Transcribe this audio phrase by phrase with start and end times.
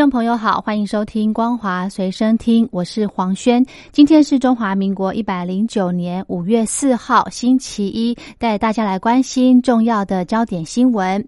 [0.00, 3.62] 众朋友好，欢迎收听光华随身听，我是黄轩。
[3.92, 11.22] 今天是中华民国一百零九年五月四号，星期一，带大家来关心重要的焦点新闻。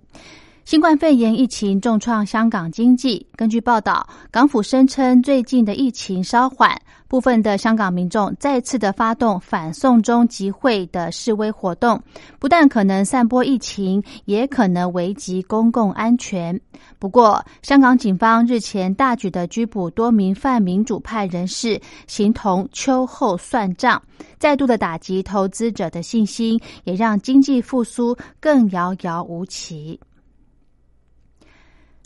[0.65, 3.27] 新冠肺炎疫情重创香港经济。
[3.37, 6.75] 根据报道，港府声称最近的疫情稍缓，
[7.13, 12.03] 部分的香港民众再次的发动反送中集会的示威活动，
[12.39, 16.59] 不但可能散播疫情，也可能危及公共安全。
[16.99, 24.03] 不过，香港警方日前大举的拘捕多名泛民主派人士，形同秋后算账，
[24.39, 30.01] 再度的打击投资者的信心，也让经济复苏更遥遥无期。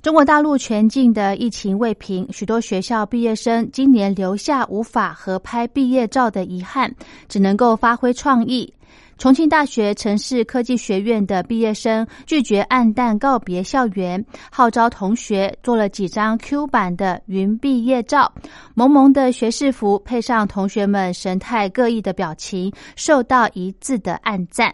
[0.07, 6.95] 中国大陆全境的疫情未平，许多学校毕业生今年留下无法合拍毕业照的遗憾，
[7.29, 8.73] 只能够发挥创意。
[9.19, 18.33] 重庆大学城市科技学院的毕业生拒绝暗淡告别校园，号召同学做了几张 Q 版的云毕业照，
[18.75, 24.73] 萌萌的学士服配上同学们神态各异的表情，受到一致的暗赞。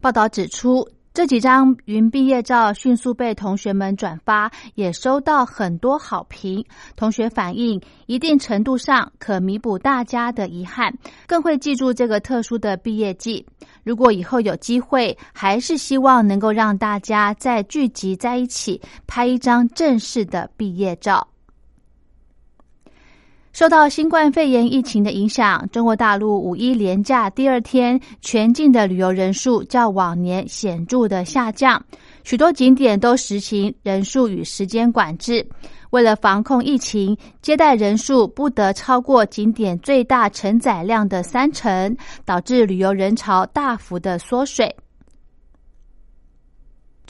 [0.00, 0.88] 报道指出。
[1.14, 6.64] 这几张云毕业照迅速被同学们转发，也收到很多好评。
[6.96, 10.90] 同学反映，一定程度上可弥补大家的遗憾，
[11.26, 13.44] 更会记住这个特殊的毕业季。
[13.84, 21.28] 如果以后有机会，还是希望能够让大家再聚集在一起，拍一张正式的毕业照。
[23.52, 31.80] 受到新冠肺炎疫情的影响，中国大陆五一连假第二天，全境的旅游人数较往年显著的下降，
[32.24, 35.46] 许多景点都实行人数与时间管制。
[35.90, 41.94] 为了防控疫情，接待人数不得超过景点最大承载量的三成，
[42.24, 44.74] 导致旅游人潮大幅的缩水。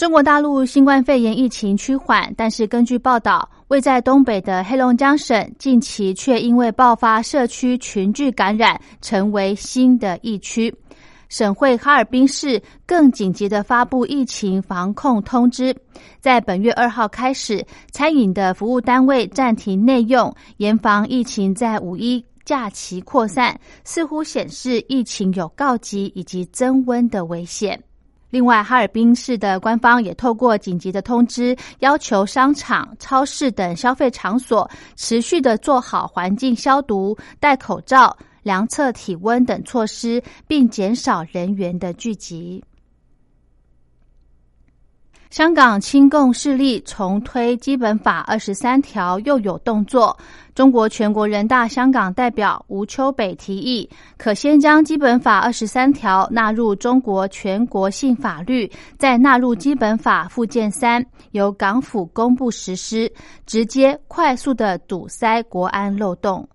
[0.03, 10.75] 中国大陆新冠肺炎疫情趋缓，但是根据报道，位在东北的黑龙江省近期却因为爆发社区群聚感染，成为新的疫区。
[11.29, 15.73] 省会哈尔滨市更紧急的发布疫情防控通知，
[16.19, 27.81] 在本月二号开始，餐饮的服务单位暂停内用，严防疫情在五一假期扩散，似乎显示疫情有告急以及增温的危险。
[28.32, 42.65] 另外，哈尔滨市的官方也透过紧急的通知，要求商场、超市等消费场所持续的做好环境消毒、戴口罩、量测体温等措施，并减少人员的聚集。
[45.32, 50.15] 香港亲共势力重推基本法二十三条又有动作。
[50.54, 53.88] 中国全国人大香港代表吴秋北提议，
[54.19, 63.10] 可先将基本法二十三条纳入中国全国性法律，再纳入基本法附件三，由港府公布实施，
[63.47, 66.47] 直接快速的堵塞国安漏洞。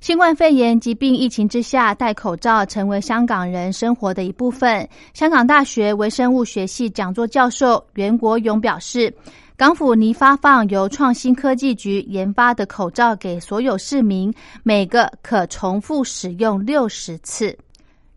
[0.00, 4.88] 新冠肺炎疾病疫情之下，戴口罩成为香港人生活的一部分。
[5.12, 9.12] 香港大学微生物学系讲座教授袁国勇表示，
[9.56, 14.32] 港府拟发放由创新科技局研发的口罩给所有市民，
[14.62, 17.58] 每个可重复使用六十次。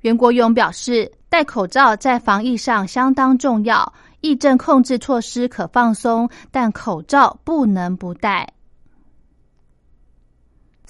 [0.01, 8.47] 袁国勇表示，戴口罩在防疫上相当重要，疫症控制措施可放松，但口罩不能不戴。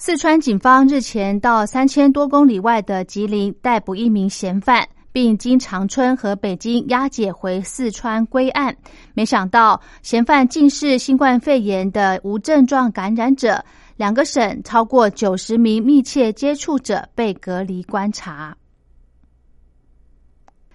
[0.04, 8.76] 四川警方日前到三千多公里外的吉林逮捕一名嫌犯，并经长春和北京押解回四川归案。
[9.14, 13.64] 没想到，嫌犯竟是新冠肺炎的无症状感染者。
[13.96, 18.56] 两个省超过九十名密切接触者被隔离观察。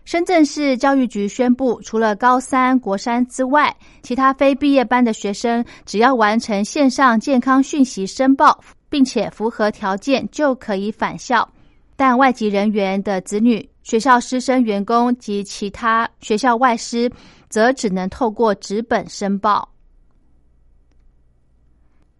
[0.05, 8.57] 深圳市教育局宣布，除了高三国三之外，其他非毕业班的学生只要完成线上健康讯息申报。
[8.89, 11.47] 并且符合条件就可以返校，
[11.95, 17.11] 但外籍人员的子女、学校师生、员工及其他学校外师，
[17.49, 19.69] 则只能透过纸本申报。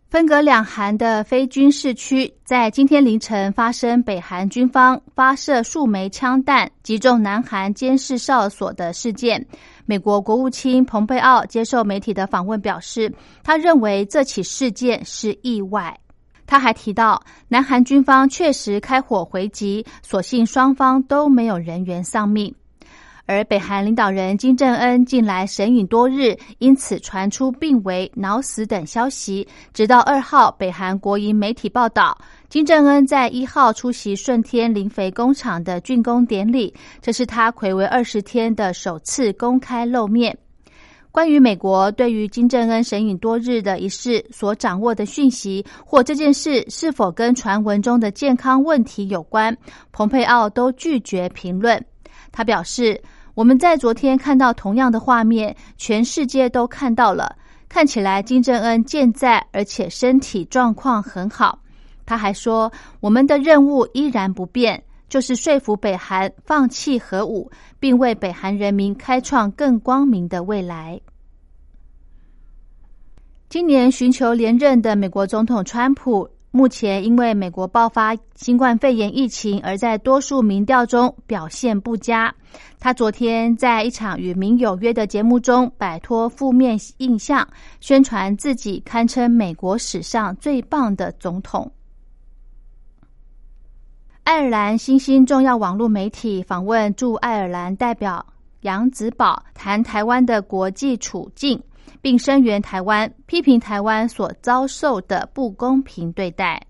[0.10, 9.46] 分隔两韩的非军事区，在今天凌晨发生北韩军方发射数枚枪弹击中南韩监视哨所的事件。
[9.86, 16.00] 美国国务卿蓬佩奥接受媒体的访问表示，他认为这起事件是意外。
[16.48, 22.56] 他还提到，南韩军方确实开火回击，所幸双方都没有人员丧命。
[23.30, 29.46] 而北韩领导人金正恩近来神隐多日，因此传出病危、脑死等消息。
[29.74, 32.18] 直到二号，北韩国营媒体报道，
[32.48, 40.38] 金正恩在一号出席顺天磷肥工厂的竣工典礼，这是他魁违二十天的首次公开露面。
[41.18, 49.58] 关于美国对于金正恩神隐多日的一事所掌握的讯息，或这件事是否跟传闻中的健康问题有关，
[49.92, 51.84] 蓬佩奥都拒绝评论。
[52.32, 53.02] 他表示。
[53.34, 57.36] 我们在昨天看到同样的画面，全世界都看到了。
[57.68, 61.58] 看起来金正恩健在，而且身体状况很好。
[62.06, 67.50] 他还说，我们的任务依然不变，就是说服北韩放弃核武，
[67.80, 71.00] 并为北韩人民开创更光明的未来。
[73.50, 76.30] 今年寻求连任的美国总统川普。
[76.50, 82.34] 目前因为美国爆发新冠肺炎疫情，而在多数民调中表现不佳。
[82.80, 87.48] 他昨天在一场与民有约的节目中，摆脱负面印象，
[87.80, 91.70] 宣传自己堪称美国史上最棒的总统。
[94.28, 98.26] 爱尔兰新兴重要网络媒体访问驻爱尔兰代表
[98.60, 101.64] 杨子宝，谈台湾的国际处境。
[102.02, 106.62] 并声援台湾，批评台湾所遭受的不公平对待。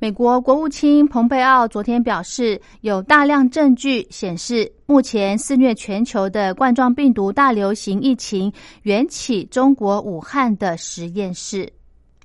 [0.00, 11.72] 美国国务卿蓬佩奥昨天表示，有大量证据显示，目前肆虐全球的冠状病毒大流行疫情缘起中国武汉的实验室。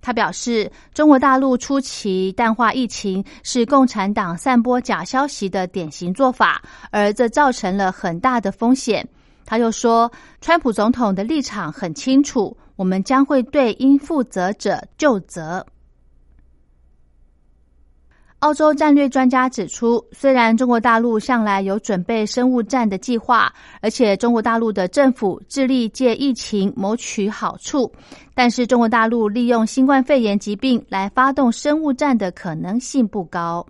[0.01, 9.07] 他表示，中国大陆初期淡化疫情是共产党散播假消息的典型做法，而这造成了很大的风险。
[9.45, 15.65] 他又说，川普总统的立场很清楚，我们将会对应负责者就责。
[18.41, 27.91] 澳洲战略专家指出，虽然中国大陆向来有准备生物战的计划，而且中国大陆的政府致力借疫情谋取好处，
[28.33, 33.63] 但是中国大陆利用新冠肺炎疾病来发动生物战的可能性不高。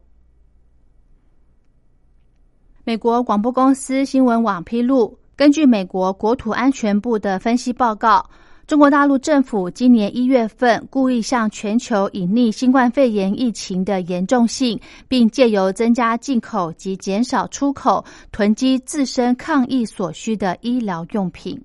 [2.86, 5.18] 美国广播公司新闻网披露。
[5.34, 8.24] 根据美国国土安全部的分析报告，
[8.72, 14.80] 中国大陆政府今年一月份故意向全球隐匿新冠肺炎疫情的严重性，
[15.10, 21.62] 并借由增加进口及减少出口，囤积自身抗疫所需的医疗用品。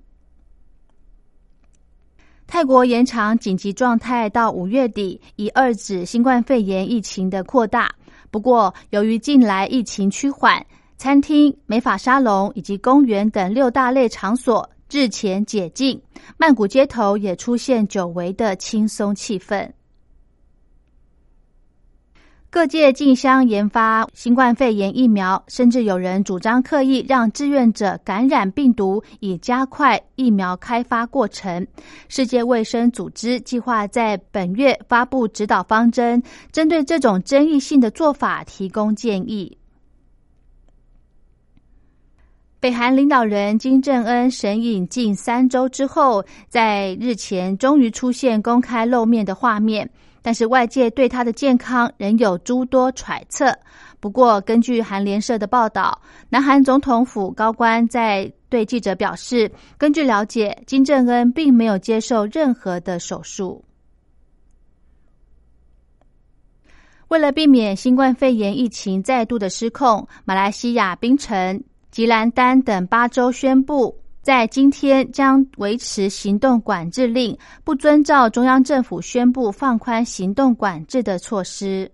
[2.45, 7.89] 泰国延长紧急状态到五月底，以遏制新冠肺炎疫情的扩大。
[8.29, 10.61] 不过，由于近来疫情趋缓。
[10.99, 16.01] 餐厅、美发沙龙以及公园等六大类场所日前解禁，
[16.37, 19.69] 曼谷街头也出现久违的轻松气氛。
[22.49, 31.67] 各界竞相研发新冠肺炎疫苗，甚至有人主张刻意让志愿者感染病毒，以加快疫苗开发过程。
[32.07, 36.23] 世界卫生组织计划在本月发布指导方针，
[36.53, 39.57] 针对这种争议性的做法提供建议。
[42.67, 49.89] 北韩领导人金正恩神隐近三周之后，在日前终于出现公开露面的画面，
[50.21, 53.57] 但是外界对他的健康仍有诸多揣测。
[54.01, 63.63] 不过，根据韩联社的报道，南韩总统府高官在对记者表示，根据了解，金正恩并没有接受任何的手术。
[67.07, 71.63] 为了避免新冠肺炎疫情再度的失控，马来西亚槟城。
[71.91, 81.89] 吉兰丹等八州宣布，在今天将维持行动管制令，不遵照中央政府宣布放宽行动管制的措施。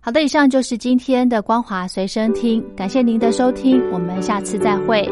[0.00, 5.06] 好的，以上就是今天的光华随身听，感谢您的收听，我们下次再会。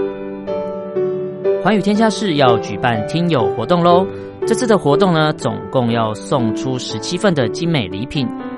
[1.62, 4.06] 环宇天下室要举办听友活动喽！
[4.46, 8.26] 这次的活动呢，总共要送出十七份的精美礼品。